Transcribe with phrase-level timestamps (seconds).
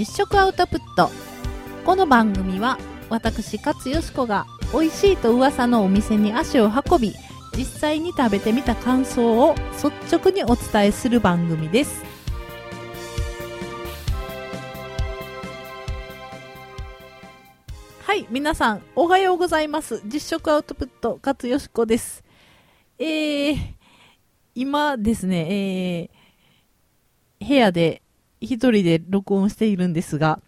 [0.00, 1.10] 実食アウトプット。
[1.84, 2.78] この番組は
[3.10, 7.12] 私勝よしこが美味しいと噂のお店に足を運び
[7.54, 12.02] 実際に食べてみた感想を率直にお伝えする番組です。
[18.02, 20.00] はい皆さんおはようございます。
[20.06, 22.24] 実食アウトプット勝よしこです。
[22.98, 23.58] えー、
[24.54, 26.08] 今ですね、
[27.40, 28.00] えー、部屋で
[28.40, 30.40] 一人で録音しているんですが、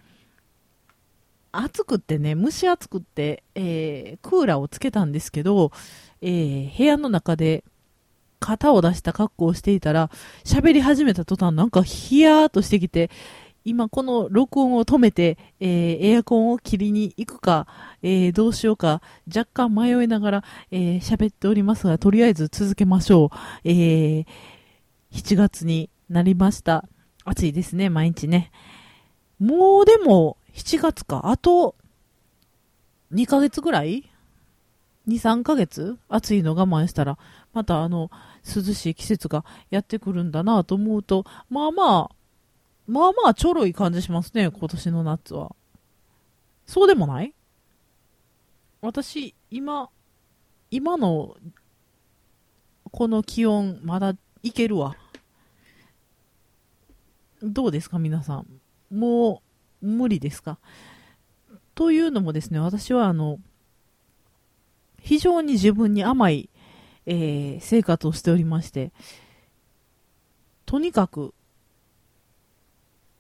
[1.53, 5.71] 暑くってね、蒸し暑くって、えー、クーラーをつけたんですけど、
[6.23, 7.63] えー、部屋の中で
[8.41, 10.11] 肩を出した格好をしていたら、
[10.45, 13.11] 喋り始めた途端なんかヒヤーとしてきて、
[13.65, 17.69] 今この録音を止めて、えー、エアコンを切りに行くか、
[18.03, 23.37] えー、どうしようか、若干迷いながら、えー、喋っておりますが、とりあえず続けましょう。
[23.65, 24.27] えー、
[25.13, 26.89] 7月になりました。
[27.25, 28.51] 暑いですね、毎日ね。
[29.39, 31.23] もうでも、7月か。
[31.25, 31.75] あと、
[33.12, 34.11] 2ヶ月ぐらい
[35.09, 35.98] ?2、3ヶ月？
[36.09, 37.19] 暑いの我慢したら、
[37.53, 38.11] またあの、
[38.45, 42.11] 涼しい季節がやってくるんだなと思うと、まあまあ、
[42.87, 45.55] まあまあちょろい感じしますね、今年の夏は。
[46.67, 47.34] そうでもない？
[48.81, 49.91] 私、今、
[50.70, 51.37] 今の、
[52.91, 54.97] この気温、まだいけるわ。
[57.43, 58.47] どうですか、皆さん。
[58.91, 59.43] も
[59.83, 60.59] う、無理ですか？
[61.75, 63.41] というのもですね、私は、あの、
[65.01, 66.51] 非常に自分に甘い、
[67.07, 68.93] えー、生活をしておりまして、
[70.67, 71.34] とにかく、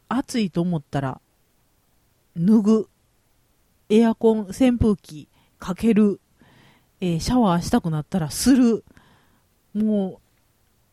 [0.08, 1.20] 暑いと思ったら、
[2.36, 2.88] 脱ぐ、
[3.88, 6.20] エアコン、扇風機、かける、
[7.00, 8.84] えー、シャワーしたくなったらする、
[9.74, 10.20] もう、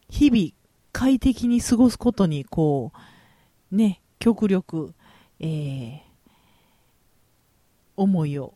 [0.10, 0.52] 日々、
[0.92, 2.98] 快適に過ごすことに、こう、
[3.72, 4.94] ね、極力、
[5.40, 6.00] えー、
[7.96, 8.56] 思いを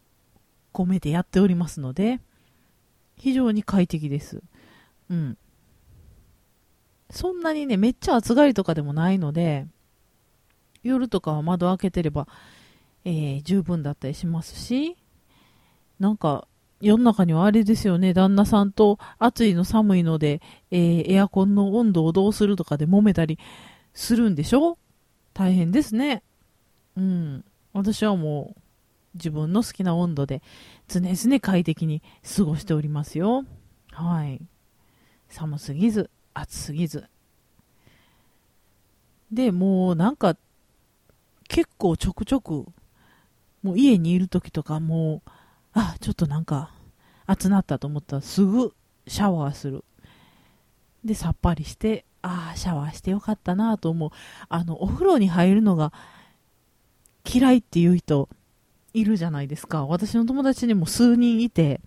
[0.73, 2.19] 込めてやっておりますので、
[3.17, 4.41] 非常に快適です。
[5.09, 5.37] うん。
[7.09, 9.67] そんなにね、めっちゃ暑がりとかでもないので、
[10.81, 12.27] 夜とかは窓開けてれば、
[13.05, 14.97] えー、十分だったりしますし、
[15.99, 16.47] なんか、
[16.81, 23.39] 世の中にはあれですよね、旦那さんと暑いの寒いので、えー、エアコンの温度をどうするとかで揉めたり
[23.93, 24.77] するんでしょ？
[25.33, 26.23] 大変ですね。
[26.95, 27.45] うん。
[27.73, 28.61] 私はもう
[29.15, 30.41] 自分の好きな温度で
[30.87, 32.01] 常々快適に
[32.35, 33.45] 過ごしておりますよ。
[33.91, 34.41] はい。
[35.29, 37.05] 寒すぎず、暑すぎず。
[39.31, 40.37] で、もうなんか
[41.47, 42.65] 結構ちょくちょく
[43.63, 45.29] もう家にいる時とかもう、
[45.73, 46.71] あ、ちょっとなんか
[47.25, 48.73] 暑なったと思ったらすぐ
[49.07, 49.83] シャワーする。
[51.03, 54.09] で、さっぱりしてああ、シャワーしてよかったなと思う。
[54.49, 55.93] あの、お風呂に入るのが
[57.31, 58.29] 嫌いっていう人
[58.93, 59.85] いるじゃないですか。
[59.85, 61.81] 私の友達にも数人いて、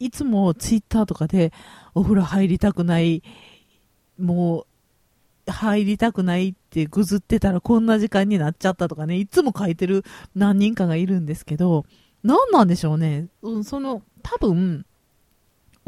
[0.00, 1.52] いつもツイッターとかで
[1.94, 3.22] お風呂入りたくない、
[4.18, 4.66] も
[5.46, 10.04] う入りたくないってぐずってたらこんな時間になっちゃったとかね、いつも書いてる
[10.34, 11.84] 何人かがいるんですけど、
[12.22, 13.28] 何なんでしょうね。
[13.42, 14.86] うん、その、多分、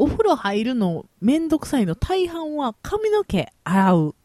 [0.01, 4.15] お風呂入るのめんどくさいの大半は髪の毛洗う。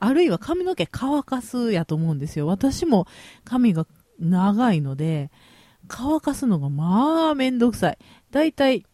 [0.00, 2.48] あるいは髪の毛乾かすやと思うんですよ。
[2.48, 3.06] 私も
[3.44, 3.86] 髪が
[4.18, 5.30] 長いので、
[5.86, 7.98] 乾かすのがまあめんどくさい。
[8.32, 8.84] だいたい、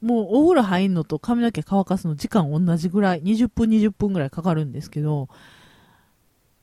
[0.00, 5.28] もうお風呂入んのと髪の毛乾かすの時間同じぐらい、20分20分ぐらいかかるんですけど、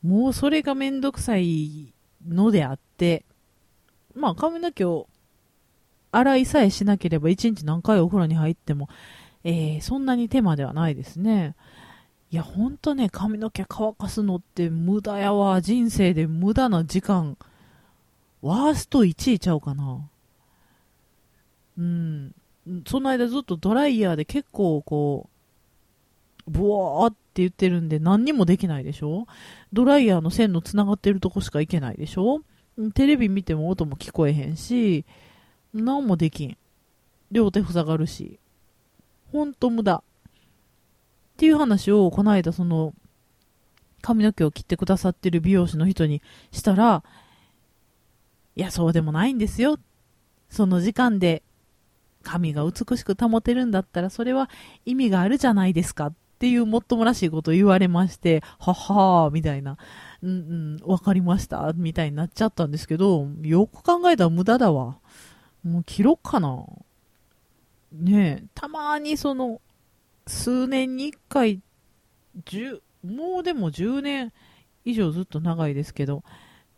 [0.03, 1.93] もうそれがめんどくさい
[2.27, 3.23] のであって、
[4.15, 5.07] まあ髪の毛を
[6.11, 8.89] 洗いさえしなければ1日何回お風呂に入っても、
[9.43, 11.55] えー、そんなに手間ではないですね。
[12.31, 15.61] いや、ほんとね、髪の毛乾かすのって無駄やわ。
[15.61, 17.37] 人生で無駄な時間。
[18.41, 20.01] ワースト1位ちゃうかな。
[21.77, 22.33] うん。
[22.87, 25.29] その間ずっとドライヤーで結構こ
[26.47, 29.27] う、ブワーって言ってるんで何にもできないでしょ
[29.73, 32.41] ドライヤーの線の繋がってるとこしか行けないでしょ
[32.93, 35.05] テレビ見ても音も聞こえへんし、
[35.73, 36.57] 何もできん。
[37.31, 38.39] 両手塞がるし。
[39.31, 39.97] ほんと無駄。
[39.97, 40.01] っ
[41.37, 42.93] ていう話を、この間その、
[44.01, 46.21] 髪の毛を切ってくださってる美容師の人に
[46.51, 47.03] したら、
[48.55, 49.77] いや、そうでもないんですよ。
[50.49, 51.43] その時間で
[52.23, 54.49] 髪が美しく保てるんだったら、それは
[54.85, 59.77] 意味があるじゃないですかっていうもっともらしいことを言われまして、ははーみたいな、
[60.21, 64.97] うんうん、わかりましたみたいになっちゃったんですけど、よく考えたら無駄だわ。
[65.63, 66.65] もう切ろっかな。
[67.91, 69.61] ねえ、たまにその、
[70.27, 71.61] 数年に一回、
[72.45, 74.31] 十、もうでも10年
[74.85, 76.23] 以上ずっと長いですけど、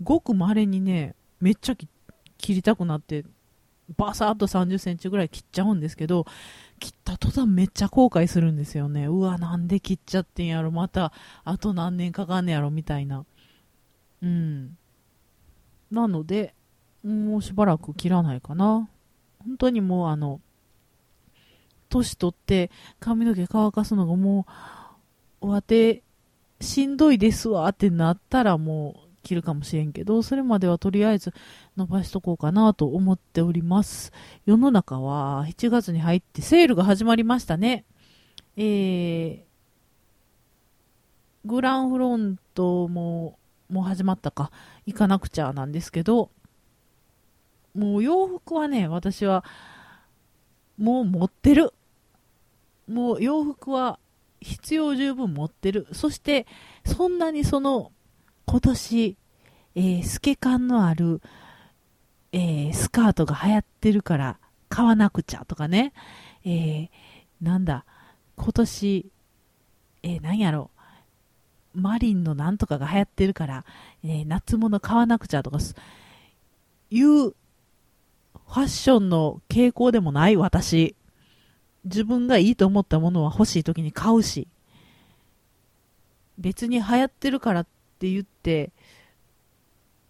[0.01, 1.75] ごく稀にね、めっちゃ
[2.37, 3.25] 切りたくなって、
[3.97, 6.25] バサーッと30センチぐらい切っちゃうんですけど、
[6.79, 9.05] 切った途端めっちゃ後悔するんですよね。
[9.05, 11.13] うわ、なんで切っちゃってんやろ、また、
[11.43, 13.25] あと何年かかんねやろ、みたいな。
[14.21, 14.77] うん。
[15.91, 16.55] なので、
[17.03, 18.89] もうしばらく切らないかな。
[19.45, 20.39] 本当にもうあの、
[21.89, 24.45] 年取って髪の毛乾かすのがも
[25.41, 26.03] う、終わって、
[26.61, 31.33] しんどいですわってなったらもう切るかもしれんけど、それまではとりあえず
[31.75, 34.11] 伸ばしとこうかなと思っております。
[34.45, 37.85] 世の中は7月に入ってセールが始まりましたね。
[38.55, 39.41] えー、
[41.45, 43.37] グランフロントも、
[43.69, 44.51] もう始まったか、
[44.85, 46.29] 行かなくちゃなんですけど、
[47.73, 49.43] もう洋服はね、私は、
[50.77, 51.73] もう持ってる。
[52.87, 53.99] もう洋服は
[54.41, 55.87] 必要十分持ってる。
[55.91, 56.45] そして、
[56.85, 57.91] そんなにその、
[58.45, 59.17] 今年、
[59.75, 61.21] えー、透け感のある、
[62.31, 64.39] えー、スカートが流行ってるから
[64.69, 65.93] 買わなくちゃとかね。
[66.45, 66.89] えー、
[67.41, 67.85] なんだ、
[68.35, 69.11] 今年、
[70.03, 70.69] えー、何やろ
[71.75, 73.65] うマリンのなんとかが流行ってるから、
[74.03, 75.57] えー、夏物買わなくちゃとか、
[76.91, 77.33] いう
[78.47, 80.95] ファッションの傾向でもない私。
[81.85, 84.47] 自分がいいと思ったものは欲しい時に買うし。
[86.37, 87.67] 別に流行ってるからっ
[87.99, 88.71] て言って、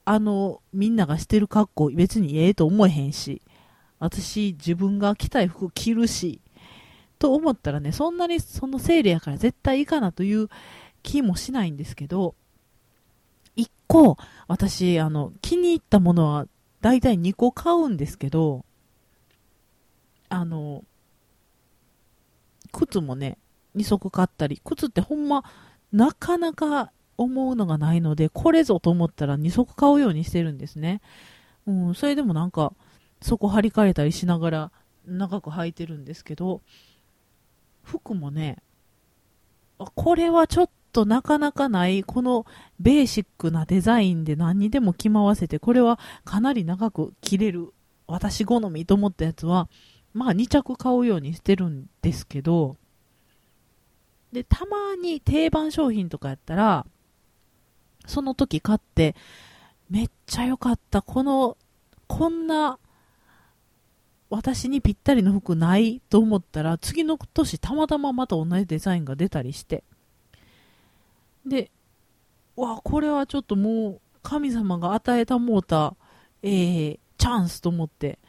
[0.06, 3.42] あの、みんながしてる格好別にええと思えへんし。
[4.00, 6.42] 私自分が着たい服着るし。
[7.24, 10.50] と思ったらね、そんなにそのセールやから絶対いいかなという
[11.04, 12.36] 気もしないんですけど、
[13.56, 16.48] 一個、私、あの、気に入ったものは
[16.84, 18.66] 大体2個買うんですけど、
[20.28, 20.84] あの、
[22.74, 23.38] 靴もね、
[23.78, 25.46] 2足買ったり、靴ってほんま、
[25.94, 31.00] なかなか思うのがないので、これぞと思ったら2足買うようにしてるんですね。
[31.66, 32.74] うん、それでもなんか、
[33.22, 34.72] そこ張り替えたりしながら
[35.06, 36.60] 長く履いてるんですけど、
[37.82, 38.58] 服もね、
[39.78, 42.46] これはちょっとなかなかない、この
[42.80, 47.74] ベーシックなデザインで何にでも着回せて、これはかなり長く着れる、
[48.08, 49.68] 私好みと思ったやつは、
[50.14, 52.78] まあ2着買うようにしてるんですけど、
[54.32, 56.86] で、たまに定番商品とかやったら、
[58.06, 59.16] その時買って、
[59.90, 61.02] めっちゃ良かった。
[61.02, 61.58] この、
[62.08, 62.80] こんな、
[64.30, 69.84] 私にぴったりの服ないと思ったら、次の年たまたままた同じデザインが出たりして、
[71.46, 71.72] で、
[72.56, 75.96] わ、これはちょっともう神様が与えたもうた、
[76.42, 78.20] えー、チャンスと思って、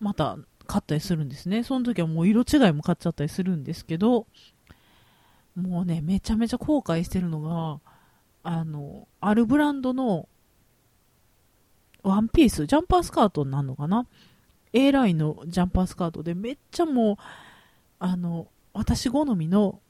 [0.00, 1.62] また買ったりするんですね。
[1.62, 4.26] その時はもう色違いも買っちゃったりするんですけど、
[5.56, 7.80] もうね、めちゃめちゃ後悔してるのが、
[8.42, 10.28] あの、あるブランドの
[12.02, 14.06] ワンピース、ジャンパースカートになるのかな
[14.72, 17.16] ?A ラインのジャンパースカートでめっちゃもう、
[17.98, 19.80] あの、私好みの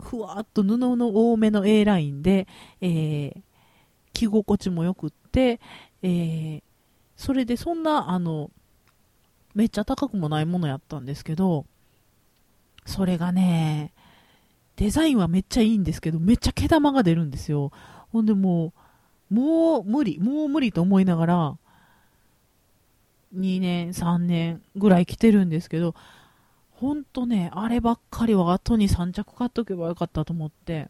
[0.00, 2.46] ふわっと布の多めの A ラインで、
[2.80, 3.42] えー、
[4.12, 5.60] 着心地も良くって、
[6.02, 6.62] えー、
[7.16, 8.50] それでそんな、あの、
[9.54, 11.66] めっちゃ高くもないものやったんですけど、
[12.86, 13.92] それがね、
[14.76, 17.72] デザインはめっちゃいいんですけど、めっちゃ毛玉が出るんですよ。
[18.12, 18.72] ほんでも
[19.30, 21.58] う、もう無理、もう無理と思いながら、
[23.34, 25.94] 2年、3年ぐらい着てるんですけど、
[26.80, 30.88] ほんとね、あればっかりは後に3着買っとけばよかったと思って。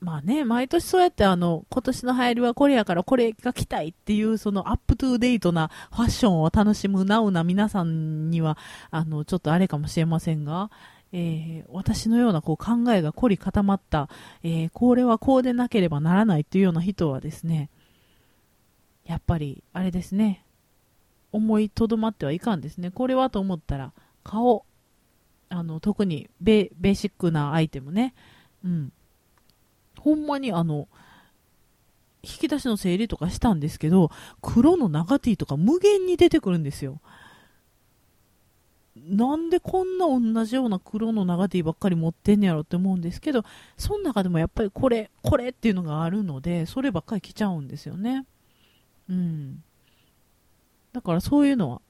[0.00, 8.58] まあね、毎年そうやってあの、今年の流行りはこれやからこれが着たいっていうそのアップトゥーデイトなファッションを楽しむナウな皆さんには、
[8.90, 10.70] あの、ちょっとあれかもしれませんが、
[11.12, 14.10] えー、私のようなこう考えが凝り固まった、
[14.42, 17.70] えー、これはこうでなければならないというような人はですね、
[19.06, 20.44] やっぱり、あれですね、
[21.32, 22.90] 思いとどまってはいかんですね。
[22.90, 23.92] これはと思ったら、
[24.24, 24.64] 顔。
[25.48, 28.14] あの、特にベベーシックなアイテムね。
[28.64, 28.92] うん。
[29.98, 30.88] ほんまにあの、
[32.22, 34.10] 引き出しの整理とかしたんですけど、
[34.42, 37.00] 黒の長 T とか無限に出てくるんですよ。
[38.96, 43.44] なんでこんな同じような黒の長 T ばっかり持ってんねやろって思うんですけど、
[43.76, 48.26] その中でもやっぱりこれ、これっていうのがあるので、そればっかり着ちゃうんですよね。
[49.08, 49.62] うん。
[51.00, 51.80] だからそういうのは、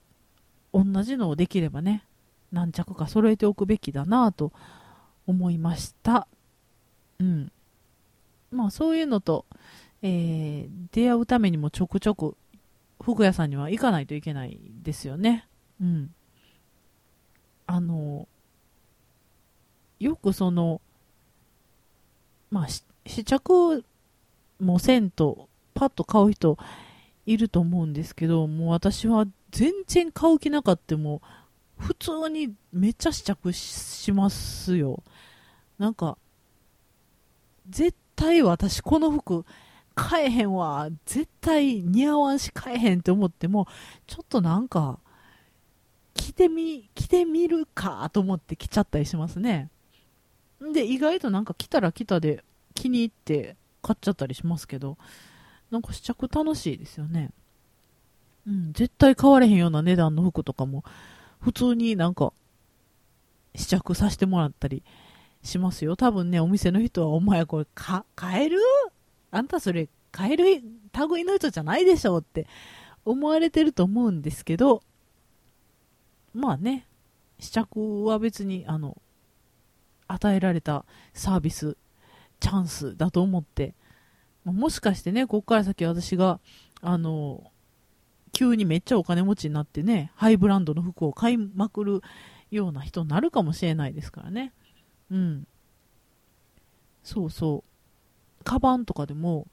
[0.73, 2.05] 同じのをできればね、
[2.52, 4.52] 何着か揃えておくべきだなと
[5.26, 6.29] 思いました。
[7.19, 7.50] うん。
[8.52, 9.47] まあそういうのと、
[10.00, 12.37] えー、出会うためにもちょくちょく
[13.02, 15.49] 服屋さんには行かないといけないですよね。
[15.81, 16.14] うん。
[17.67, 18.29] あの、
[19.99, 20.81] よくその、
[22.52, 22.69] まあ、
[23.07, 23.85] 試着
[24.61, 26.57] もせんと、パッと買う人
[27.33, 31.23] いると思うんですけど、もう私は全然買う気なかったも
[31.79, 35.03] 普通にめっちゃ試着しますよ。
[35.79, 36.19] なんか、
[37.69, 39.45] 絶対私この服
[39.95, 40.89] 買えへんわ。
[41.07, 43.67] 絶対似合わんし買えへんって思っても、
[44.07, 44.99] ちょっとなんか、
[46.15, 49.71] 着てみ、着てみるかと思って着ちゃったりしますね。
[50.61, 52.45] で、意外となんか着たら着たで
[52.75, 54.99] 気に入って買っちゃったりしますけど、
[55.71, 57.31] なんか試着楽しいですよね。
[58.47, 60.85] うん、絶対買われへんような値段の服とかも、
[61.41, 62.33] 普通になんか、
[63.55, 64.83] 試着させてもらったり
[65.43, 65.97] しますよ。
[65.97, 68.59] 多分ね、お店の人は、お前これ、か、買える？
[69.31, 72.47] あんたそれ、買える類の人じゃないでしょって
[73.05, 74.83] 思われてると思うんですけど、
[76.35, 76.87] まあね、
[77.39, 79.00] 試着は別に、あの、
[80.09, 80.85] 与えられた
[81.15, 81.77] サービス、
[82.41, 83.75] チャンスだと思って、
[84.44, 86.40] もしかしてね、ここから先私が、
[86.80, 87.50] あの、
[88.32, 92.00] 急にめっちゃお金持ちになってね、ハイブランドの服を買いまくる
[92.50, 94.52] ような人になるかもしれないですからね。
[95.11, 95.47] うん。
[97.02, 97.64] そうそ
[98.40, 98.44] う。
[98.44, 99.47] カバンとかでも、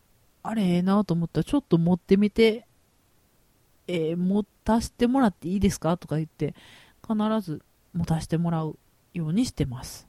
[0.44, 2.67] あれええなと思ったらちょっと持ってみて、
[3.88, 6.56] えー、持たせてもらっていいですかとか言って、
[7.06, 7.62] 必ず
[7.94, 8.77] 持たせてもらう
[9.13, 10.08] ようにしてます。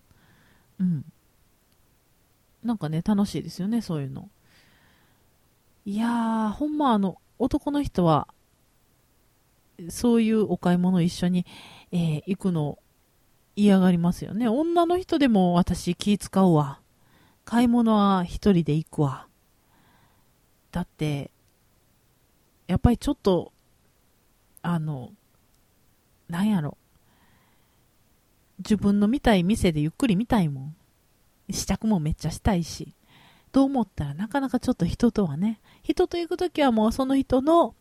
[0.79, 1.05] うん。
[2.63, 4.29] なんかね、楽しいですよね、そういうの。
[5.89, 8.29] いやー、ほんまあの、男の人は、
[9.89, 11.47] そういうお買い物一緒に、
[11.93, 12.79] えー、行くの
[13.57, 14.49] 嫌がりますよね。
[14.51, 16.83] 女の人でも私気使うわ。
[17.47, 19.29] 買い物は一人で行くわ。
[20.73, 21.31] だって、
[22.67, 23.55] やっぱりちょっと、
[24.61, 25.13] あの、
[26.29, 26.77] なんやろ。
[28.59, 30.77] 自分の見たい店でゆっくり見たいもん。
[31.51, 32.93] 試着もめっちゃしたいし。
[33.49, 37.75] と思ったらなかなかちょっと人とはね、人と行くときはもうその人の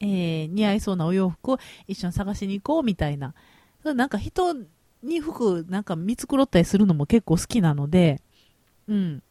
[0.00, 3.34] えー、似合いそうなお洋服を一緒に探しに行こうみたいな。
[3.82, 4.54] なんか人
[5.02, 8.20] に服なんか見繕ったりするのも結構好きなので、
[8.88, 9.22] うん。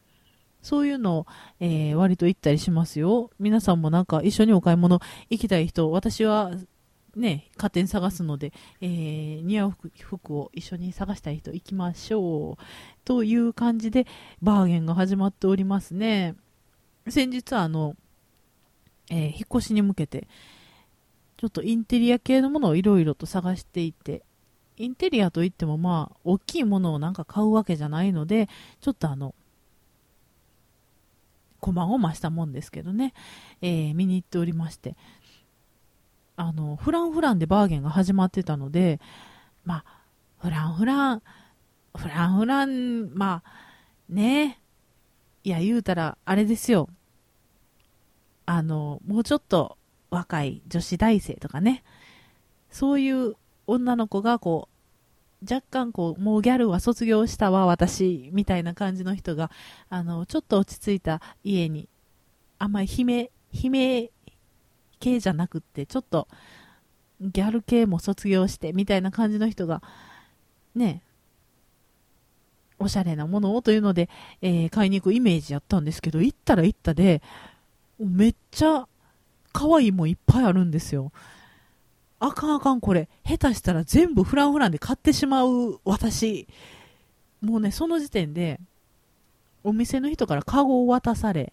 [0.62, 1.26] そういうの、
[1.60, 3.30] えー、割と行ったりしますよ。
[3.38, 5.00] 皆さんもなんか一緒にお買い物
[5.30, 6.50] 行きたい人、私は
[7.16, 12.64] ね、勝手に探すので、えー、似合う服を一緒に探したい人行きましょう。
[13.04, 14.06] という感じで、
[14.42, 16.36] バーゲンが始まっておりますね。
[17.08, 17.96] 先日あの、
[19.10, 20.28] えー、引っ越しに向けて、
[21.38, 24.22] ちょっとインテリア系のものをいろいろと探していて、
[24.76, 28.48] インテリアといってもまあ、大きいものをなんか買うわけじゃないので、
[28.80, 29.34] ちょっとあの、
[31.60, 33.14] こまごましたもんですけどね、
[33.62, 34.96] えー、見に行っておりまして、
[36.36, 39.00] あの、フランフランでバーゲンが始まってたので、
[39.64, 40.02] まあ、
[40.38, 41.22] フランフラン、
[41.96, 43.50] フランフラン、まあ、
[44.08, 44.60] ね
[45.44, 46.88] いや、言うたら、あれですよ。
[48.44, 49.78] あの、もうちょっと、
[50.10, 51.82] 若い女子大生とかね、
[52.70, 53.34] そういう
[53.66, 59.50] 女の子がこう、若干こう、もうギャルは卒業したわ、私、みたいな感じの人が、
[59.88, 61.88] あの、ちょっと落ち着いた家に、
[62.58, 64.10] あんまり姫、姫
[65.00, 66.28] 系じゃなくって、ちょっと、
[67.20, 69.82] ギャル系も卒業して、みたいな感じの人が、
[70.74, 71.02] ね、
[72.78, 74.08] おしゃれなものをというので、
[74.42, 77.22] えー、買いに行くイメージやったんですけど、行ったら行ったで、
[77.98, 78.86] めっちゃ
[79.52, 81.12] 可愛いもんいっぱいあるんですよ。
[82.18, 83.08] あかんあかんこれ。
[83.24, 86.46] 下手したら全部フランフランで買ってしまう私。
[87.40, 88.60] もうね、その時点で、
[89.64, 91.52] お店の人からカゴを渡され、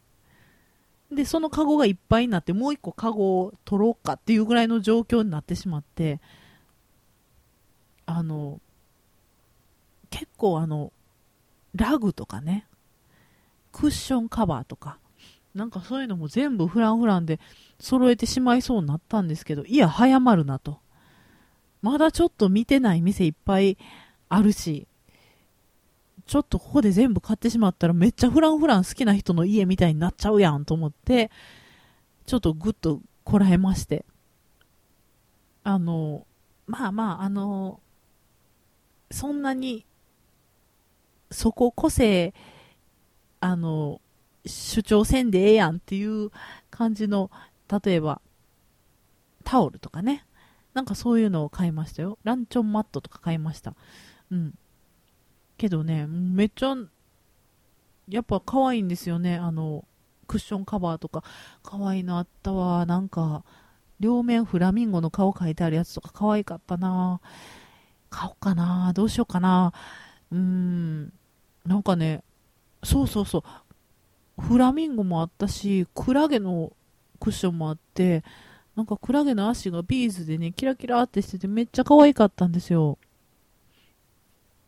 [1.15, 6.19] で、そのカゴがいっぱいになって、もう一個カゴを取ろうかっていうぐらいの状況になってしまって、
[8.05, 8.59] あの、
[10.09, 10.91] 結構あの、
[11.75, 12.67] ラグとかね、
[13.71, 14.99] クッションカバーとか、
[15.55, 17.39] なんかそういうのも全部フランフランで
[17.79, 20.79] 揃えてしまいそうになったんですけど、いや、早まるなと。
[21.81, 23.77] まだちょっと見てない店いっぱい
[24.29, 24.87] あるし、
[26.33, 31.29] ちょっとここで全部買ってしまったらめっちゃフランフラン好きな人の家みたいになっちゃうやんと思って、
[32.25, 34.03] ちょっとぐっとこらえまして。
[35.63, 36.25] あの、
[36.65, 37.81] まあまあ、あの、
[39.11, 39.85] そんなに、
[41.29, 42.33] そこ個性、
[43.39, 44.01] あの、
[44.43, 46.31] 主張せんでええやんっていう
[46.71, 47.29] 感じの、
[47.85, 48.21] 例えば、
[49.43, 50.25] タオルとかね。
[50.73, 52.17] なんかそういうのを買いましたよ。
[52.23, 53.75] ランチョンマットとか買いました。
[54.31, 54.55] うん。
[55.63, 56.75] けどね、めっちゃ、
[58.09, 59.37] やっぱ可愛いんですよね。
[59.37, 59.85] あの、
[60.27, 61.23] クッションカバーとか。
[61.63, 62.85] 可愛いのあったわ。
[62.85, 63.45] なんか、
[64.01, 67.21] 両面フラミンゴの顔描いてあるやつとか可愛かったな
[68.09, 69.71] 買おうかなどうしようかな
[70.33, 71.13] うーん。
[71.65, 72.25] なんかね、
[72.83, 73.45] そうそうそ
[74.37, 74.41] う。
[74.41, 76.73] フラミンゴもあったし、クラゲの
[77.21, 78.25] クッションもあって、
[78.75, 82.97] なんかクラゲの足がビーズでね、キラキラってしててめっちゃ可愛かったんですよ。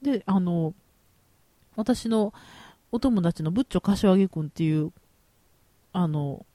[0.06, 0.74] で、あの、
[1.76, 2.34] 私の
[2.92, 4.92] お友達のブッチョ柏木くんっていう、
[5.94, 6.46] あの、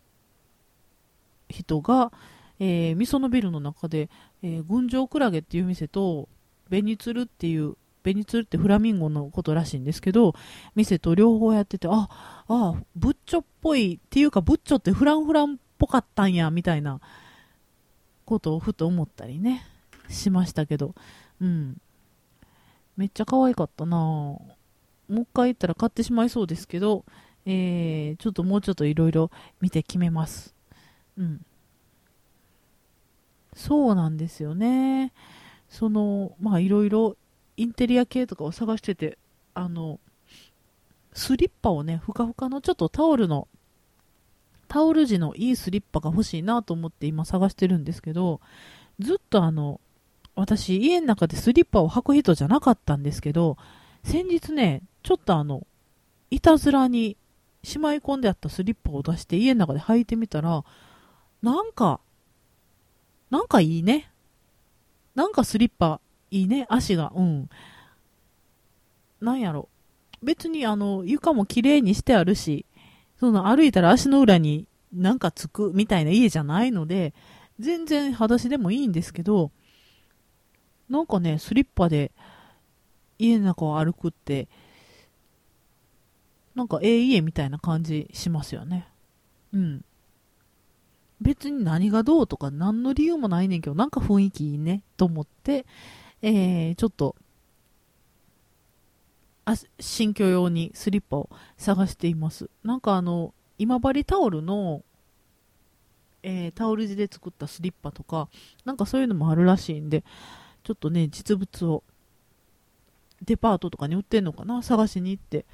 [1.48, 2.12] 人が、
[2.58, 4.08] えー、みそのビルの中で、
[4.42, 6.28] えー、群青クラゲっていう店と、
[6.68, 10.34] ベニツルっていう、ベニツルってフラミンゴのことらしいんですけど、
[10.74, 12.08] 店と両方やってて、あ、
[12.48, 17.00] あ、ブッチョっぽいっていうか、ブッチョってフランフランっぽかったんや、みたいな
[18.24, 19.66] ことをふと思ったりね、
[20.08, 20.94] しましたけど、
[21.40, 21.76] うん。
[22.96, 24.36] めっちゃ可愛かったな
[25.10, 27.04] もう一回行ったら買ってしまいそうですけど、
[27.44, 30.54] えー、ちょっともうちょっといろいろ見て決めます。
[31.18, 31.44] うん。
[33.54, 35.12] そうなんですよね。
[35.68, 37.16] その、まあいろいろ
[37.56, 39.18] インテリア系とかを探してて、
[39.54, 40.00] あの、
[41.12, 43.48] スリッパをね、ふかふかのちょっとタオルの、
[44.68, 48.40] タオル地のいいスリッパが欲しいなと思って今探してるんですけど、
[49.00, 49.80] ずっとあの、
[50.36, 53.56] 私家の中でスリッパを履く人じゃなかったんですけど、
[54.04, 55.66] 先日ね、ちょっとあの、
[56.30, 57.16] いたずらに
[57.62, 60.64] しまい込んであったスリッパを出して家の中で履いてみたら、
[61.42, 62.00] なんか、
[63.30, 64.10] なんかいいね。
[65.14, 67.12] なんかスリッパいいね、足が。
[67.14, 67.48] うん。
[69.20, 69.68] なんやろ。
[70.22, 72.66] 別にあの、床も綺麗にしてあるし、
[73.18, 77.14] その歩いたら足の裏になんかつくみたいな家じゃないので、
[77.58, 79.50] 全然裸足でもいいんですけど、
[80.88, 82.10] なんかね、スリッパで
[83.20, 84.48] 家の中を歩くって、
[86.54, 88.88] なんかええ家みたいな感じしますよね。
[89.52, 89.84] うん。
[91.20, 95.66] 別に何がどうとか何の理由もないねんけど、なんか雰囲気いいねと思って、
[96.22, 97.14] えー、ちょっと、
[99.44, 102.48] あ、新居用にスリッパを探しています。
[102.64, 104.82] なんかあの、今治タオルの、
[106.22, 108.28] えー、タオル地で作ったスリッパとか、
[108.64, 110.04] なんかそういうのもあるらしいんで、
[110.62, 111.82] ちょっとね、実物を
[113.22, 114.62] デパートとかに売ってんのかな？
[114.62, 115.44] 探しに行って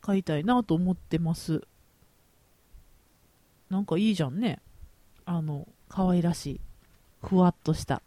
[0.00, 1.62] 買いたいなと思ってます。
[3.70, 4.60] なんかいいじゃんね。
[5.24, 6.60] あの、可愛らしい。
[7.22, 8.02] ふわっとした。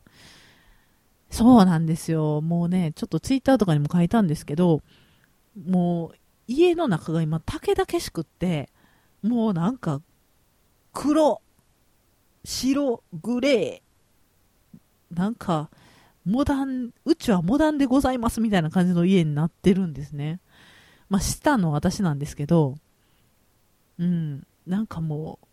[1.29, 2.41] そうなんですよ。
[2.41, 4.81] もうね、ちょっとツイッターとかにも書いたんですけど、
[5.67, 6.15] もう
[6.47, 8.69] 家の中が今竹々しくって、
[9.23, 10.01] もうなんか
[10.93, 11.41] 黒、
[12.45, 15.69] 白、グレー、なんか
[16.27, 20.41] モダン、うちはモダンでございますみたいな感じの家になってるんですね。
[21.09, 22.75] まあ、下の私なんですけど、
[23.97, 25.47] うん、なんかもう、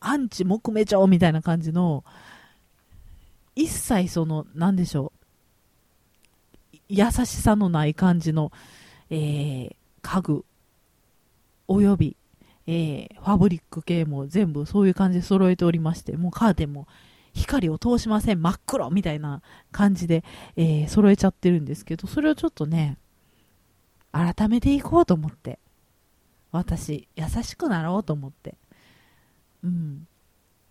[0.00, 2.04] アンチ木目調みたいな感じの、
[3.56, 8.52] 一切その、なんでしょう、優しさのない感じの、
[9.08, 10.44] えー、家具、
[11.66, 12.14] および、
[12.66, 16.86] えー、ファブリック系も全部そういう感じで揃えておりまして、もうカーテンも
[17.34, 20.24] 光を通しません、真っ黒みたいな感じで、
[20.56, 22.98] えー、揃えちゃってるんですけど、それをちょっとね、
[24.12, 25.58] 改めていこうと思って、
[26.50, 28.54] 私、優しくなろうと思って。
[29.62, 30.06] うん。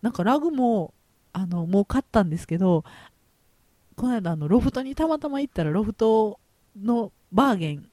[0.02, 0.94] なんかラグも、
[1.34, 2.84] あの、もう買ったんですけど、
[3.96, 6.40] この間あの、ロフトにたまたま行ったら、ロフト
[6.80, 7.90] のバーゲン、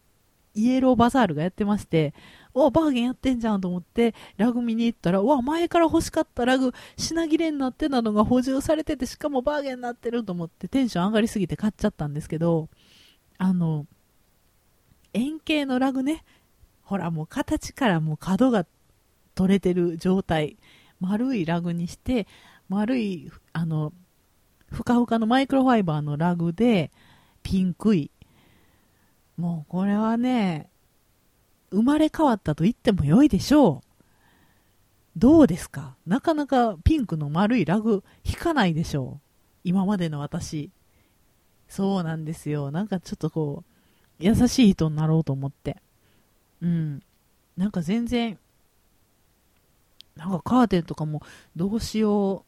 [0.54, 2.14] イエローバザールがやってまして、
[2.54, 12.68] おバーゲンやってんじゃんと思って、ラグ見に行ったら、わ、前から欲しかったラグ、品切れになってたのが補充されてて、しかもバーゲンになってると思って、テンション上がりすぎて買っちゃったんですけど、
[13.38, 13.86] あの、
[15.12, 16.24] 円形のラグね、
[16.82, 18.66] ほらもう形からもう角が
[19.34, 20.56] 取れてる状態。
[21.00, 22.26] 丸いラグにして、
[22.68, 23.92] 丸い、あの、
[24.70, 26.90] ふかふかのマイクロファイバーのラグで、
[27.42, 28.10] ピンクい。
[29.36, 30.68] もうこれはね、
[31.70, 33.88] 生まれ変わったと言っても良いでしょう。
[35.16, 35.96] どうですか？
[36.06, 39.20] なかなかピンクの丸いラグ引かないでしょう。
[39.64, 40.70] 今までの私。
[41.68, 42.70] そうなんですよ。
[42.70, 43.72] なんかちょっとこう、
[44.18, 45.78] 優しい人になろうと思って。
[46.60, 47.02] うん。
[47.56, 48.38] なんか全然
[50.16, 51.22] なんかカーテンとかも
[51.56, 52.44] どうしよ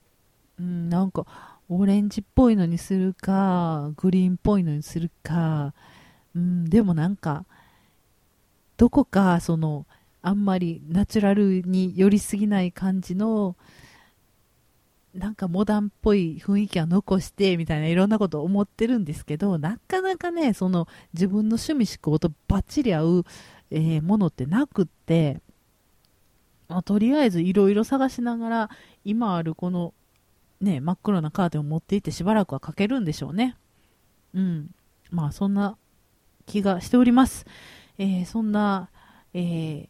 [0.59, 1.27] う、うん、なんか
[1.69, 5.75] オレンジっぽいのにするか、グリーンっぽいのにするか、
[6.37, 7.47] うん、でもなんか、
[8.77, 9.87] どこかその、
[10.21, 13.57] あんまりナチュラルに寄りすぎない感じの、
[15.15, 23.25] なんかモダンっぽい雰囲気は残してみたいないろんなこと思ってるんですけど、なかなかね、その自分の趣味思考とバッチリ合う、
[23.71, 25.41] えー、ものってなくって、
[26.69, 28.71] まあ、とりあえずいろいろ探しながら、
[29.07, 29.95] 今あるこの、
[30.61, 33.57] ね、真っ黒なカーテンを持っていってしばらくはかけるんでしょうね。
[34.35, 34.71] うん。
[35.11, 35.79] まあ、そんな
[36.47, 37.45] 気がしております。
[37.99, 38.89] えー、そんな、
[39.35, 39.89] えー、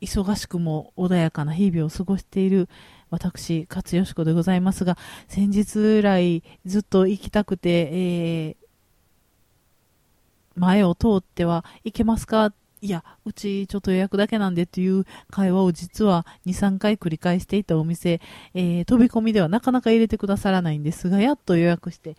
[0.00, 2.68] 忙しくも穏やかな日々を過ごしている
[3.10, 4.98] 私、勝義子でございますが、
[5.28, 8.56] 先日来ずっと行きたくて、えー、
[10.56, 12.52] 前を通ってはいけますか？
[12.82, 18.20] いや、うちちょっと予約だけなんでっていう会話を実は2、3回繰り返していたお店、
[18.54, 22.16] えー、飛び込みではなかなか入れてくださらないんですが、やっと予約して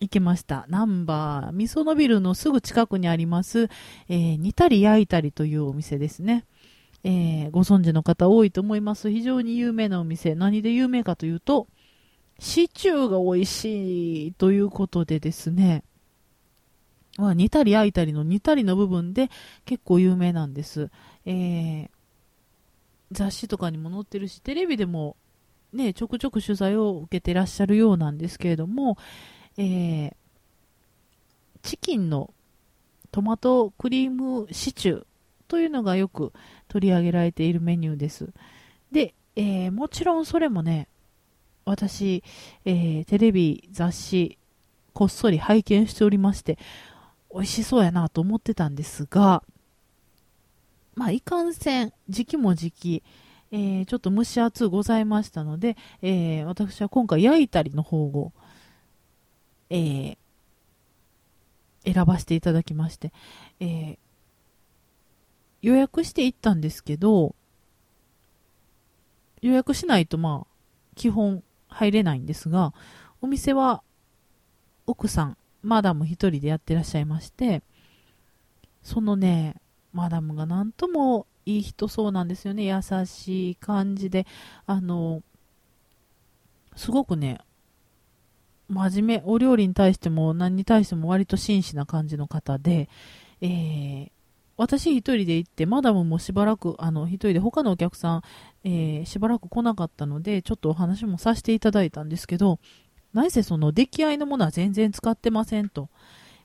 [0.00, 0.64] 行けました。
[0.68, 3.68] ナンバー、みそのビルのすぐ近くにあります、
[4.08, 6.46] えー、煮たり焼いたりというお店ですね。
[7.04, 9.10] えー、ご存知の方多いと思います。
[9.10, 10.34] 非常に有名なお店。
[10.34, 11.68] 何で有名かというと、
[12.38, 15.84] シチューが美味しいということでですね、
[17.18, 19.28] まあ、煮たり焼いたりの煮たりの部分で
[19.66, 20.90] 結構有名なんです。
[21.26, 21.88] えー、
[23.12, 25.16] 雑誌とかにも載ってるし、テレビでも
[25.72, 28.96] ね、ちょくちょく取材を受けてらっしゃるようなんですけれども、
[29.58, 30.14] えー、
[31.62, 32.32] チキンの
[33.10, 35.04] トマトクリームシチュー
[35.48, 36.32] というのがよく
[36.68, 38.28] 取り上げられているメニューです。
[38.92, 40.88] で、えー、もちろんそれもね、
[41.64, 42.22] 私、
[42.64, 44.38] えー、テレビ、雑誌、
[44.92, 46.58] こっそり拝見しておりまして、
[47.32, 49.42] 美味しそうやなと思ってたんですが、
[50.94, 53.02] まあ、いかんせん、時期も時期、
[53.52, 58.32] えー、ちょっと蒸し暑ございましたので、えー、私は今回焼いたりの方を、
[59.70, 60.16] えー、
[61.84, 63.12] 選ばせていただきまして、
[63.60, 63.98] え
[65.62, 67.34] 予約して行ったんですけど、
[69.42, 70.46] 予約しないとまあ、
[70.94, 72.74] 基本入れないんですが、
[73.20, 73.82] お店は
[74.86, 77.62] 奥さん、マダム一人でやってらっしゃいまして、
[78.82, 79.56] そのね、
[79.92, 82.64] マダムがなんともいい人そうなんですよね。
[82.64, 84.26] 優しい感じで、
[84.66, 85.22] あの、
[86.76, 87.38] すごくね、
[88.70, 92.88] 真面目、お料理に対しても何に対しても割と真摯な感じの方で、
[93.40, 94.10] えー、
[94.56, 98.22] 私一人で行って、マダムもしばらく、あの、一人で他のお客さん、
[98.62, 102.60] えー、しばらく来なかったので、ちょっとお話もさせていただいたんですけど、
[103.12, 105.88] 何せその出来合いのものは全然使ってませんと。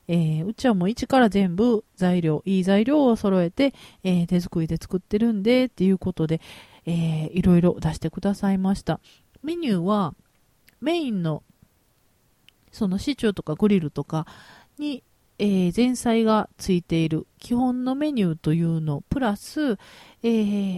[0.08, 6.40] えー、うちはもう一から全部材料、いい材料を揃えて、えー、手作りで作ってるんで、っていうことで、
[6.86, 9.00] えー、いろいろ出してくださいました。
[9.42, 10.14] メニューは、
[10.80, 11.42] メインの、
[12.76, 14.26] そのシチューとかグリルとか
[14.78, 15.02] に、
[15.38, 19.78] えー、前菜がついている基本のメニューというの、プラス、
[20.22, 20.28] え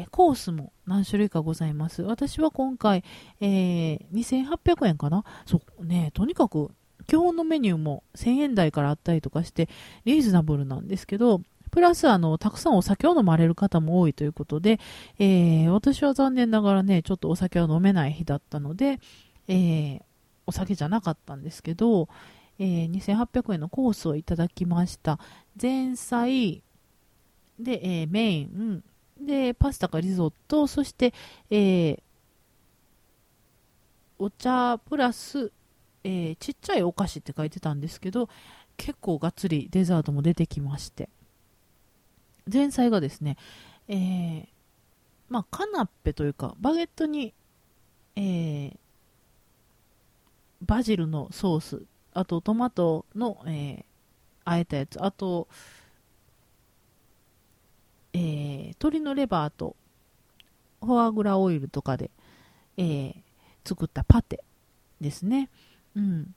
[0.04, 2.02] ー、コースも何種類かございます。
[2.02, 3.04] 私は今回、
[3.40, 5.24] えー、2800円かな？
[5.46, 6.70] そうね、とにかく
[7.06, 9.68] 基本のメニューも1000円台からあったりとかして、
[10.04, 14.80] リーズナブルなんですけど、プラス、あの、たくさんお酒を飲まれる方も多いということで、
[15.18, 18.98] えー、私は残念ながらね、ちょっとお酒は飲めない日だったので、
[19.48, 20.02] えー、
[20.48, 22.08] お酒じゃなかったんですけど、
[22.58, 25.20] えー、2800円のコースをいただきました。
[25.60, 26.62] 前菜、
[27.60, 28.82] で、えー、メイン、
[29.20, 31.12] で、パスタかリゾット、そして、
[31.50, 32.00] えー、
[34.18, 35.52] お茶プラス、
[36.02, 38.30] え、ちっちゃいお菓子って書いてたんですけど、
[38.78, 41.10] 結構がっつりデザートも出てきまして。
[42.50, 43.36] 前菜がですね、
[43.86, 44.48] え、
[45.28, 47.34] まあ、カナッペというか、バゲットに、
[48.16, 48.76] えー、
[50.62, 51.82] バジルのソース
[52.18, 53.84] あとトマトの、えー、
[54.44, 55.46] あえたやつ、あと、
[58.12, 59.76] えー、鶏のレバーと
[60.80, 62.10] フォアグラオイルとかで、
[62.76, 63.14] えー、
[63.64, 64.42] 作ったパテ
[65.00, 65.48] ですね。
[65.94, 66.34] うん。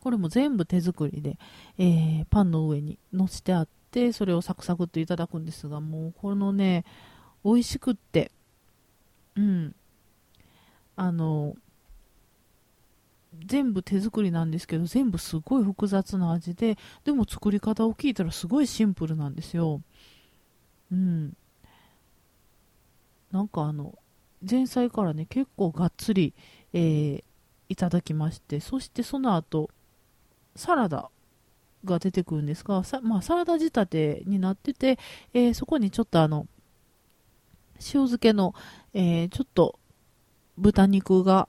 [0.00, 1.38] これも全部手作りで、
[1.78, 6.84] えー、パンの上に乗せてあって、それをサクサクっといただくんですが、もうこのね、
[7.44, 8.32] 美味しくって、
[9.36, 9.74] うん。
[10.96, 11.54] あの、
[13.46, 19.80] 全部手作りなんですけど全部すごい複雑な味ででも作り方を聞いたらすごいシンプルなんですよ。
[20.92, 21.36] うん。
[23.32, 23.98] なんかあの
[24.48, 26.34] 前菜からね結構がっつり、
[26.72, 27.24] えー、
[27.68, 29.70] いただきましてそしてその後
[30.54, 31.10] サラダ
[31.84, 34.98] が出てくるんですがさ、まあ、サラダ仕立てになってて、
[35.32, 36.46] えー、そこにちょっとあの
[37.76, 38.54] 塩漬けの、
[38.92, 39.78] えー、ちょっと
[40.56, 41.48] 豚肉が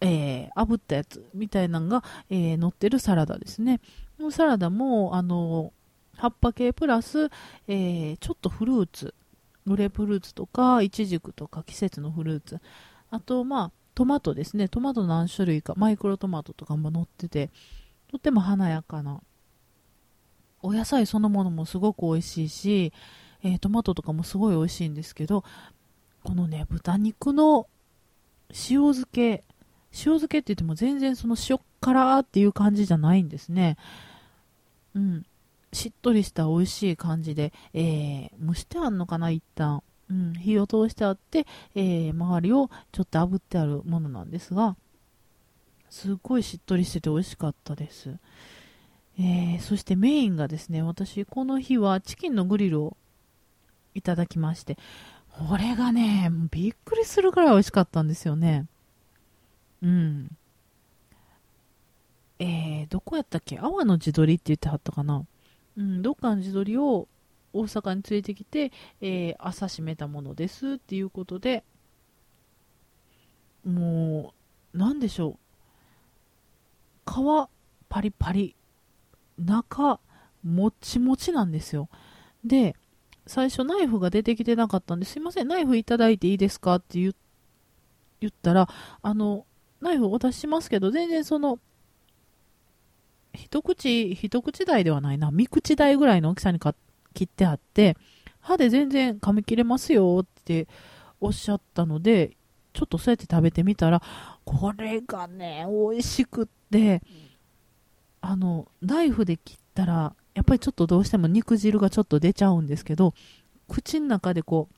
[0.00, 3.80] えー、炙ったやつみたいなのが、えー、乗ってるサラダですね。
[4.16, 5.72] このサラダも、あの、
[6.16, 7.30] 葉っぱ系プラス、
[7.66, 9.14] えー、ちょっとフルーツ、
[9.66, 12.60] グレープフルーツとか、イチジクとか季節のフルーツ、
[13.10, 14.68] あと、まあ、トマトですね。
[14.68, 17.50] トマト何種類か、マイクロトマトとかも乗ってて、
[18.10, 19.20] とっても華やかな。
[20.62, 22.92] お野菜そのものもすごく美味しいし、
[23.42, 25.44] えー、トマトとかもすごい美味しいんですけど、
[26.22, 27.68] このね、豚肉の
[28.50, 29.44] 塩漬け、
[29.92, 33.76] 塩漬けって言っても全然その塩辛っていう感じじゃないんですね。
[34.94, 35.26] うん。
[35.72, 39.82] しっとりした美味しい感じで、えー、蒸してあんのかな、一旦。
[40.10, 44.76] うん、火を通してあって、えー、周りをちょっと炙ってあるものなんですが、
[45.90, 48.16] すっごいしっとりしてて美味しかったです。
[49.18, 52.96] えー、そしてメインがですね、私この日はチキンのグリルを
[53.94, 54.78] いただきまして、
[55.30, 58.66] これがね、びっくりするぐらい美味しかったんですよね。
[59.82, 60.30] うん。
[62.40, 63.58] えー、どこやったっけ？
[63.58, 65.24] 阿波の地鶏って言ってはったかな？
[65.76, 67.08] うん、どっかの地鶏を
[67.52, 71.64] 大阪に連れてきて、えー、朝締めたものですっていうことで、
[73.64, 74.34] も
[74.74, 75.36] う、なんでしょ
[77.06, 77.10] う？
[77.10, 77.48] 皮
[77.88, 78.54] パリパリ、
[79.38, 79.98] 中
[80.44, 81.88] もちもちなんですよ。
[82.44, 82.76] で、
[83.26, 86.76] 最初ナイフが出てきてなかったんで、すいません、ナイフいただいていいですか？
[86.76, 88.68] って言ったら、
[89.02, 89.44] あの、
[89.80, 91.58] ナイフお出しますけど、全然その、
[93.32, 96.74] 一口、一口大ではないな、三口大ぐらいの大きさにか
[97.14, 97.96] 切ってあって、
[98.40, 100.68] 歯で全然噛み切れますよって
[101.20, 102.36] おっしゃったので、
[102.72, 104.02] ちょっとそうやって食べてみたら、
[104.44, 107.02] これがね、美味しくって、
[108.20, 113.14] あの、ナイフで切ったら、やっぱりちょっとどうしても肉汁がちょっと出ちゃうんですけど、
[113.68, 114.74] 口の中でこう、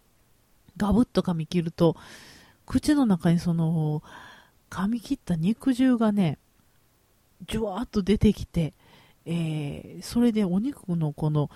[0.77, 1.97] ガブッと噛み切ると、
[2.67, 4.03] 口の中にその、
[4.71, 6.39] 噛み切った肉汁がね、
[7.47, 8.73] じゅわーっと出てきて、
[9.27, 11.51] えー、それでお肉のこの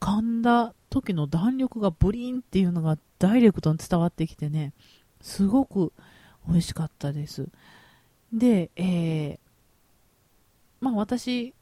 [0.00, 4.72] 噛んだ時の弾力がブリンっていうのがダイレクトに伝わってきてね、
[5.20, 5.92] すごく
[6.48, 7.48] 美味しかったです。
[8.32, 9.38] で、えー、
[10.80, 11.52] まあ私、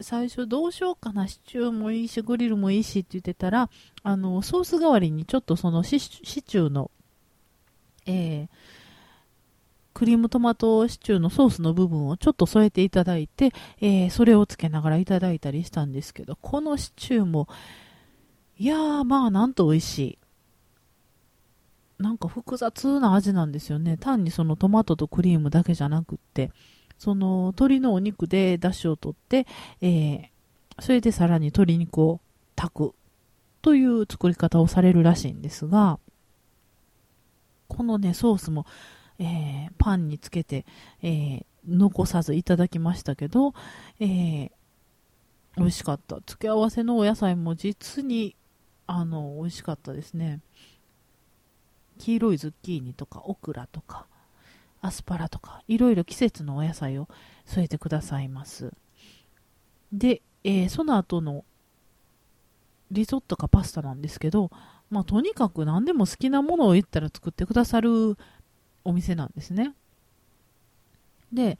[0.00, 3.68] 最初どうしようかな、シチューもいいし、グリルもいいしって言ってたら、
[4.02, 6.90] あの、ソース代わりにちょっとそのシチューの、
[8.06, 8.48] えー、
[9.98, 17.48] クリームトマトシチューのソースの部分をちょっと添えていただいて、えー、それをつけながらいただいたりしたんですけど、このシチューも、
[18.58, 20.18] いやー、まあ、なんと美味しい。
[21.98, 23.96] なんか複雑な味なんですよね。
[23.96, 26.52] 単にそのトマトとクリームだけじゃなくって、
[26.96, 29.48] その鶏のお肉で出汁を取って、
[29.80, 30.28] えー、
[30.78, 32.20] それでさらに鶏肉を
[32.54, 32.94] 炊く
[33.62, 35.98] という作り方をされるらしいんですが、
[37.66, 38.64] このね、ソースも
[39.18, 40.64] えー、パンにつけて、
[41.02, 43.54] えー、残さずいただきましたけど、
[44.00, 44.50] えー、
[45.56, 46.18] 美味しかった。
[46.24, 48.36] 付け合わせのお野菜も実に、
[48.86, 50.40] あの、美味しかったですね。
[51.98, 54.06] 黄色いズッキーニとか、オクラとか、
[54.80, 57.08] アスパラとか、いろいろ季節のお野菜を
[57.44, 58.72] 添えてくださいます。
[59.92, 61.44] で、えー、その後の
[62.90, 64.50] リゾットかパスタなんですけど、
[64.90, 68.16] まあ、とにかく何でも好きなものを言ったら作ってくださる
[68.84, 69.74] お店なんですね。
[71.32, 71.58] で、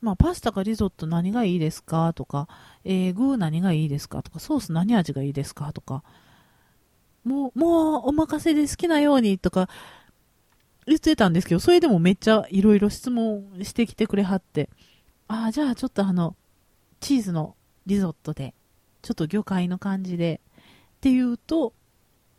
[0.00, 2.46] まあ、パスタかリゾット何がいいですかとか、
[2.84, 6.02] えー、具何がいいですかとか、ソース何味がいいですかとか、
[7.24, 9.68] もう、もうお任せで好きなようにとか
[10.86, 14.68] 言ってたんですけど、それでもめっちゃいろいろ質問してきてくれはって、
[15.26, 16.36] ああ、じゃあちょっとあの、
[17.00, 18.54] チーズのリゾットで、
[19.00, 20.40] ちょっと魚介の感じで、
[20.96, 21.72] っていうと、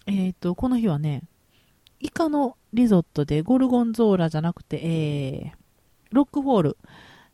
[0.05, 1.23] えっ、ー、と、この日はね、
[1.99, 5.55] イカのリゾットでゴルゴンゾーラじゃなくて、えー、
[6.11, 6.77] ロックフォール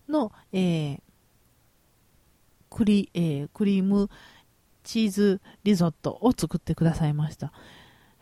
[0.08, 1.02] の、えー、
[2.70, 4.10] クリえー、クリーム
[4.84, 7.52] チーズリゾットを作ってくださいました。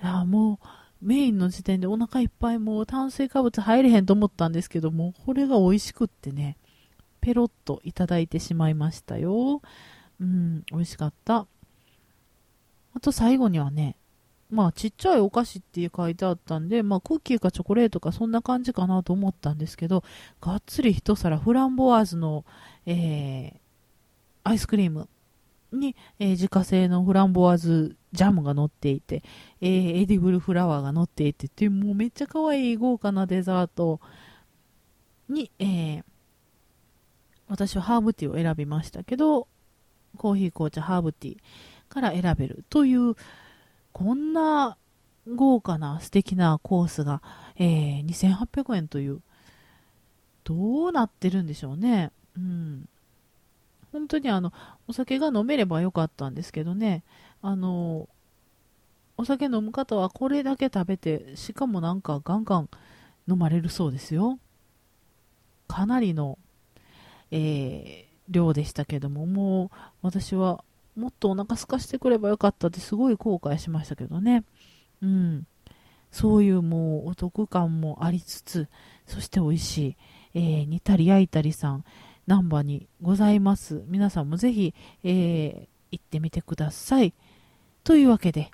[0.01, 0.65] いやもう
[1.01, 6.57] メインの時点でお腹いっぱいもう炭水化物入れへんと思ったんですけども、これが美味しくってね、
[7.21, 9.61] ペロッといただいてしまいましたよ。
[10.19, 11.47] うん、美味しかった。
[12.93, 13.95] あと最後にはね、
[14.49, 20.03] まあちっちゃいお菓子って書いてあったんで、まあクッキーかチョコレートかそんな感じかなと思ったんですけど、
[20.41, 22.45] がっつり一皿フランボワーズの、
[22.85, 23.59] えー、
[24.43, 25.07] アイスクリーム
[25.71, 29.21] に、えー、自家製のフランボワーズジャムが乗っていて、
[29.61, 33.99] えー、エディブルフラワーが乗っていてっていう、もうめっちゃ可愛い豪華なデザート
[35.27, 36.03] に、えー、
[37.47, 39.47] 私はハーブティーを選びましたけど、
[40.17, 41.37] コーヒー、紅茶、ハーブティー
[41.87, 43.15] から選べるという、
[43.93, 44.77] こんな
[45.27, 47.21] 豪華な素敵なコースが、
[47.55, 49.21] えー、2800円という、
[50.43, 52.11] どうなってるんでしょうね。
[52.35, 52.89] うん。
[53.91, 54.53] 本当にあの、
[54.87, 57.03] お酒が飲めればよかったんですけどね、
[57.41, 58.07] あの、
[59.17, 62.69] お酒飲む方はこれだけ食べて、しかもなんかガンガン
[63.27, 64.39] 飲まれるそうですよ。
[65.67, 66.37] かなりの、
[67.31, 69.69] えー、量でしたけども、もう
[70.01, 70.63] 私は
[70.95, 74.43] もっとお腹空かしてくればよかったってすごい後悔しましたけどね。
[75.01, 75.47] うん。
[76.11, 78.67] そういうもうお得感もありつつ、
[79.05, 79.97] そして美味しい。
[80.33, 81.83] えー、煮たり焼いたりさん。
[82.27, 83.83] 難波にございます。
[83.87, 87.13] 皆さんもぜひ、えー、行ってみてください。
[87.83, 88.51] というわけで、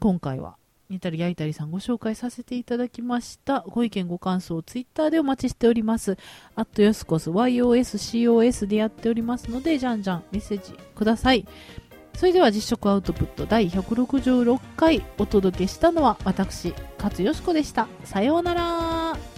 [0.00, 0.56] 今回は、
[0.90, 3.60] 煮たり焼いたりさんご紹介させていただきました。
[3.68, 6.16] ご意見ご感想、ツイッターでお待ちしております。
[6.54, 11.46] アットヨスコス、YOSCOS でやっておりますので、じゃんじゃんメッセージください。
[12.14, 17.86] それでは実食アウトプット第166回お届けしたのは私、勝よしこでした。
[18.04, 19.37] さようなら